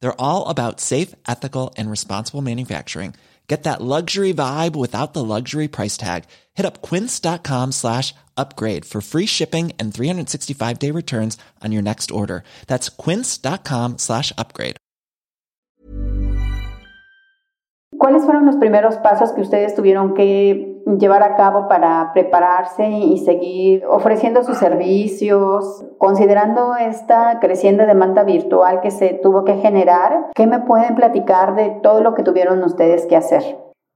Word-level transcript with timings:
They're 0.00 0.20
all 0.20 0.48
about 0.48 0.80
safe, 0.80 1.14
ethical, 1.26 1.74
and 1.76 1.90
responsible 1.90 2.42
manufacturing. 2.42 3.14
Get 3.48 3.62
that 3.62 3.80
luxury 3.80 4.34
vibe 4.34 4.76
without 4.76 5.14
the 5.14 5.24
luxury 5.24 5.68
price 5.68 5.96
tag. 5.96 6.24
Hit 6.54 6.66
up 6.66 6.82
quince.com 6.82 7.72
slash 7.72 8.14
upgrade 8.36 8.84
for 8.84 9.00
free 9.00 9.26
shipping 9.26 9.72
and 9.78 9.92
365 9.92 10.78
day 10.78 10.90
returns 10.90 11.38
on 11.64 11.72
your 11.72 11.82
next 11.82 12.10
order. 12.10 12.44
That's 12.66 12.90
quince.com 12.90 13.98
slash 13.98 14.32
upgrade. 14.36 14.76
¿Cuáles 17.98 18.22
fueron 18.24 18.46
los 18.46 18.56
primeros 18.56 18.96
pasos 18.98 19.32
que 19.32 19.40
ustedes 19.40 19.74
tuvieron 19.74 20.14
que 20.14 20.77
llevar 20.96 21.22
a 21.22 21.36
cabo 21.36 21.68
para 21.68 22.12
prepararse 22.12 22.86
y 22.86 23.18
seguir 23.18 23.84
ofreciendo 23.86 24.42
sus 24.42 24.56
servicios? 24.56 25.84
Considerando 25.98 26.74
esta 26.76 27.38
creciente 27.40 27.84
demanda 27.86 28.22
virtual 28.22 28.80
que 28.80 28.90
se 28.90 29.14
tuvo 29.14 29.44
que 29.44 29.56
generar, 29.56 30.30
¿qué 30.34 30.46
me 30.46 30.60
pueden 30.60 30.94
platicar 30.94 31.54
de 31.54 31.70
todo 31.82 32.00
lo 32.00 32.14
que 32.14 32.22
tuvieron 32.22 32.62
ustedes 32.64 33.06
que 33.06 33.16
hacer? 33.16 33.42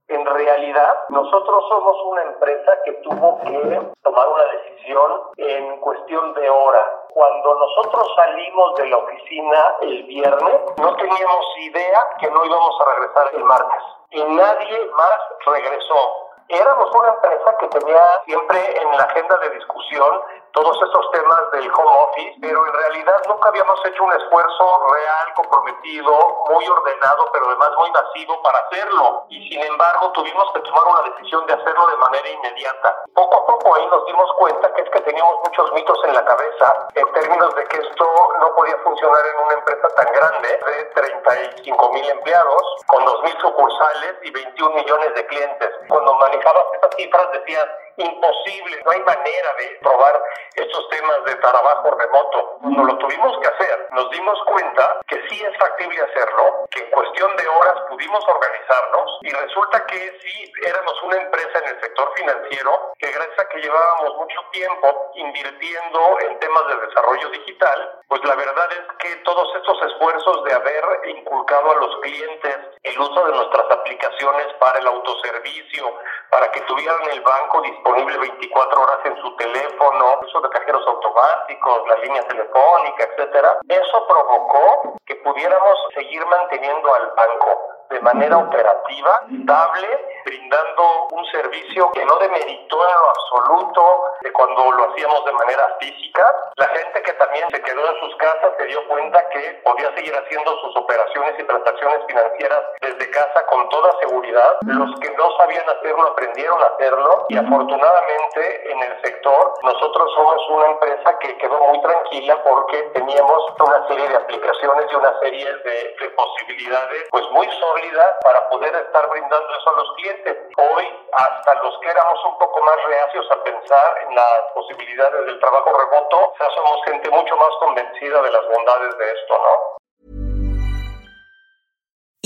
En 0.09 0.25
realidad, 0.25 0.95
nosotros 1.09 1.65
somos 1.69 1.97
una 2.11 2.23
empresa 2.23 2.71
que 2.85 2.91
tuvo 3.03 3.39
que 3.39 3.81
tomar 4.03 4.27
una 4.27 4.43
decisión 4.51 5.11
en 5.37 5.79
cuestión 5.79 6.33
de 6.33 6.49
horas. 6.49 6.85
Cuando 7.13 7.55
nosotros 7.55 8.13
salimos 8.15 8.75
de 8.75 8.89
la 8.89 8.97
oficina 8.97 9.75
el 9.81 10.03
viernes, 10.03 10.61
no 10.77 10.95
teníamos 10.95 11.45
idea 11.61 11.99
que 12.19 12.29
no 12.29 12.45
íbamos 12.45 12.81
a 12.81 12.91
regresar 12.93 13.27
el 13.33 13.43
martes. 13.43 13.83
Y 14.11 14.23
nadie 14.23 14.85
más 14.95 15.19
regresó. 15.45 16.32
Éramos 16.47 16.95
una 16.95 17.09
empresa 17.09 17.57
que 17.59 17.67
tenía 17.67 18.01
siempre 18.25 18.81
en 18.81 18.97
la 18.97 19.03
agenda 19.03 19.37
de 19.37 19.49
discusión 19.51 20.21
todos 20.53 20.77
esos 20.77 21.11
temas 21.11 21.51
del 21.51 21.69
home 21.73 21.97
office, 22.05 22.37
pero 22.39 22.65
en 22.65 22.73
realidad 22.73 23.21
nunca 23.27 23.49
habíamos 23.49 23.83
hecho 23.85 24.03
un 24.03 24.13
esfuerzo 24.13 24.87
real, 24.93 25.33
comprometido, 25.35 26.11
muy 26.49 26.67
ordenado, 26.67 27.29
pero 27.33 27.47
además 27.47 27.71
muy 27.77 27.91
masivo 27.91 28.41
para 28.43 28.59
hacerlo. 28.59 29.25
Y 29.29 29.49
sin 29.49 29.63
embargo 29.63 30.11
tuvimos 30.11 30.51
que 30.53 30.59
tomar 30.61 30.83
una 30.87 31.09
decisión 31.09 31.45
de 31.47 31.53
hacerlo 31.53 31.87
de 31.87 31.97
manera 31.97 32.29
inmediata. 32.29 33.03
Poco 33.15 33.35
a 33.35 33.45
poco 33.47 33.75
ahí 33.75 33.87
nos 33.87 34.05
dimos 34.05 34.31
cuenta 34.37 34.71
que 34.73 34.81
es 34.83 34.89
que 34.91 35.01
teníamos 35.01 35.39
muchos 35.43 35.73
mitos 35.73 35.99
en 36.05 36.13
la 36.13 36.23
cabeza 36.23 36.87
en 36.93 37.11
términos 37.13 37.55
de 37.55 37.63
que 37.65 37.77
esto 37.77 38.05
no 38.39 38.55
podía 38.55 38.77
funcionar 38.83 39.25
en 39.25 39.45
una 39.45 39.53
empresa 39.55 39.87
tan 39.95 40.13
grande 40.13 40.59
de 40.65 40.85
35 40.93 41.93
mil 41.93 42.09
empleados, 42.09 42.63
con 42.85 43.03
2 43.03 43.23
mil 43.23 43.37
sucursales 43.41 44.15
y 44.21 44.31
21 44.31 44.75
millones 44.75 45.15
de 45.15 45.25
clientes. 45.25 45.69
Cuando 45.89 46.13
manejabas 46.15 46.65
estas 46.75 46.95
cifras 46.95 47.31
decías, 47.31 47.65
imposible, 47.97 48.81
no 48.83 48.91
hay 48.91 48.99
manera 49.01 49.53
de 49.59 49.77
probar 49.81 50.23
estos 50.55 50.89
temas 50.89 51.23
de 51.25 51.35
trabajo 51.35 51.91
remoto. 51.91 52.57
No 52.61 52.83
lo 52.85 52.97
tuvimos 52.97 53.37
que 53.39 53.47
hacer, 53.47 53.87
nos 53.91 54.09
dimos 54.11 54.39
cuenta 54.45 54.99
que 55.07 55.21
sí 55.29 55.43
es 55.43 55.57
factible 55.57 56.01
hacerlo, 56.01 56.65
que 56.71 56.79
en 56.79 56.91
cuestión 56.91 57.35
de 57.35 57.47
horas 57.47 57.75
pudimos 57.89 58.23
organizarnos 58.27 59.19
y 59.21 59.29
resulta 59.31 59.85
que 59.85 60.19
sí 60.21 60.51
éramos 60.65 61.03
una 61.03 61.17
empresa 61.17 61.59
en 61.59 61.75
el 61.75 61.81
sector 61.81 62.11
financiero 62.15 62.93
que 62.97 63.11
gracias 63.11 63.39
a 63.39 63.49
que 63.49 63.61
llevábamos 63.61 64.15
mucho 64.15 64.41
tiempo 64.51 65.11
invirtiendo 65.15 66.19
en 66.21 66.39
temas 66.39 66.67
de 66.67 66.87
desarrollo 66.87 67.29
digital, 67.29 67.99
pues 68.07 68.23
la 68.23 68.35
verdad 68.35 68.69
es 68.71 68.97
que 68.99 69.15
todos 69.17 69.55
estos 69.55 69.81
esfuerzos 69.91 70.43
de 70.45 70.53
haber 70.53 70.83
inculcado 71.05 71.71
a 71.71 71.75
los 71.75 71.97
clientes 72.01 72.57
el 72.83 72.99
uso 72.99 73.25
de 73.25 73.33
nuestras 73.33 73.71
aplicaciones 73.71 74.47
para 74.59 74.79
el 74.79 74.87
autoservicio, 74.87 75.97
para 76.29 76.51
que 76.51 76.61
tuvieran 76.61 77.01
el 77.11 77.21
banco 77.21 77.61
disponible 77.61 77.82
24 77.83 78.81
horas 78.81 78.99
en 79.05 79.17
su 79.17 79.35
teléfono, 79.35 80.19
uso 80.25 80.41
de 80.41 80.49
cajeros 80.49 80.85
automáticos, 80.87 81.87
la 81.87 81.97
línea 81.97 82.23
telefónica, 82.27 83.03
etcétera, 83.03 83.57
eso 83.67 84.07
provocó 84.07 84.97
que 85.05 85.15
pudiéramos 85.15 85.79
seguir 85.93 86.25
manteniendo 86.25 86.93
al 86.93 87.11
banco 87.15 87.61
de 87.89 87.99
manera 88.01 88.37
operativa, 88.37 89.23
estable, 89.31 89.87
brindando 90.25 91.07
un 91.11 91.25
servicio 91.27 91.91
que 91.91 92.05
no 92.05 92.17
demeritó 92.17 92.77
en 92.87 92.95
lo 92.95 93.09
absoluto 93.09 94.03
de 94.21 94.31
cuando 94.33 94.71
lo 94.71 94.91
hacíamos 94.91 95.25
de 95.25 95.31
manera 95.33 95.75
física. 95.79 96.23
La 96.55 96.67
gente 96.67 97.01
que 97.01 97.13
también 97.13 97.49
se 97.49 97.61
quedó 97.61 97.87
en 97.87 97.99
sus 97.99 98.15
casas 98.17 98.53
se 98.57 98.65
dio 98.65 98.87
cuenta 98.87 99.29
que 99.29 99.61
podía 99.63 99.93
seguir 99.95 100.15
haciendo 100.15 100.57
sus 100.61 100.75
operaciones 100.77 101.35
y 101.39 101.43
transacciones 101.43 101.99
financieras 102.07 102.61
desde 102.81 103.11
casa 103.11 103.45
con 103.47 103.67
toda 103.69 103.91
seguridad. 103.99 104.57
Los 104.61 104.99
que 104.99 105.09
no 105.11 105.37
sabían 105.37 105.67
hacerlo 105.69 106.07
aprendieron 106.07 106.61
a 106.61 106.65
hacerlo 106.67 107.25
y 107.29 107.37
afortunadamente 107.37 108.71
en 108.71 108.83
el 108.83 109.01
sector 109.01 109.53
nosotros 109.63 110.11
somos 110.15 110.49
una 110.49 110.67
empresa 110.67 111.19
que 111.19 111.37
quedó 111.37 111.59
muy 111.59 111.81
tranquila 111.81 112.43
porque 112.43 112.81
teníamos 112.93 113.43
una 113.59 113.87
serie 113.87 114.07
de 114.09 114.15
aplicaciones 114.15 114.85
y 114.91 114.95
una 114.95 115.19
serie 115.19 115.45
de, 115.45 115.95
de 115.99 116.09
posibilidades 116.15 117.07
pues 117.09 117.25
muy 117.31 117.47
sólidas 117.51 118.15
para 118.23 118.49
poder 118.49 118.75
estar 118.75 119.09
brindando 119.09 119.47
eso 119.57 119.69
a 119.69 119.73
los 119.73 119.93
clientes. 119.95 120.12
Hoy, 120.57 120.85
hasta 121.13 121.53
los 121.63 121.73
que 121.81 121.89
éramos 121.89 122.19
un 122.25 122.37
poco 122.37 122.61
más 122.63 122.77
reacios 122.87 123.25
a 123.31 123.43
pensar 123.43 123.97
en 124.07 124.15
las 124.15 124.41
posibilidades 124.53 125.25
del 125.25 125.39
trabajo 125.39 125.71
remoto, 125.73 126.33
ya 126.39 126.47
somos 126.55 126.77
gente 126.85 127.09
mucho 127.09 127.35
más 127.37 127.51
convencida 127.59 128.21
de 128.21 128.31
las 128.31 128.43
bondades 128.47 128.97
de 128.97 129.05
esto, 129.11 129.33
¿no? 129.33 129.77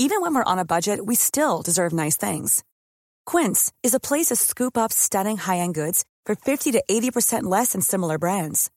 Even 0.00 0.20
when 0.20 0.32
we're 0.32 0.44
on 0.44 0.58
a 0.58 0.64
budget, 0.64 1.06
we 1.06 1.16
still 1.16 1.60
deserve 1.62 1.92
nice 1.92 2.16
things. 2.16 2.62
Quince 3.26 3.72
is 3.82 3.94
a 3.94 4.00
place 4.00 4.26
to 4.26 4.36
scoop 4.36 4.78
up 4.78 4.92
stunning 4.92 5.38
high-end 5.38 5.74
goods 5.74 6.04
for 6.24 6.36
50 6.36 6.72
to 6.72 6.82
80% 6.88 7.44
less 7.44 7.72
than 7.72 7.80
similar 7.80 8.16
brands. 8.16 8.70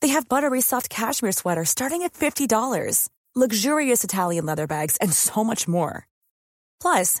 They 0.00 0.08
have 0.08 0.28
buttery 0.28 0.62
soft 0.62 0.88
cashmere 0.88 1.32
sweaters 1.32 1.68
starting 1.68 2.02
at 2.02 2.14
$50 2.14 2.48
luxurious 3.38 4.02
Italian 4.02 4.46
leather 4.46 4.66
bags, 4.66 4.96
and 5.00 5.12
so 5.12 5.44
much 5.44 5.68
more. 5.68 6.06
Plus, 6.82 7.20